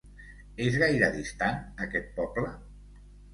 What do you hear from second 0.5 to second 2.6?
És gaire distant, aquest poble?